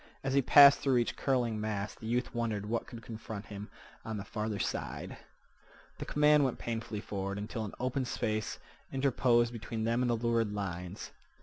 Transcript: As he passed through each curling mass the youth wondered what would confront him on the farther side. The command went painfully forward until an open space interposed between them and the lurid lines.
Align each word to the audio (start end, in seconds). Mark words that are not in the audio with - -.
As 0.23 0.33
he 0.33 0.41
passed 0.41 0.79
through 0.79 0.97
each 0.97 1.15
curling 1.15 1.61
mass 1.61 1.93
the 1.93 2.07
youth 2.07 2.33
wondered 2.33 2.65
what 2.65 2.91
would 2.91 3.03
confront 3.03 3.45
him 3.53 3.69
on 4.03 4.17
the 4.17 4.25
farther 4.25 4.57
side. 4.57 5.15
The 5.99 6.05
command 6.05 6.43
went 6.43 6.57
painfully 6.57 7.01
forward 7.01 7.37
until 7.37 7.65
an 7.65 7.75
open 7.79 8.05
space 8.05 8.57
interposed 8.91 9.53
between 9.53 9.83
them 9.83 10.01
and 10.01 10.09
the 10.09 10.15
lurid 10.15 10.53
lines. 10.53 11.11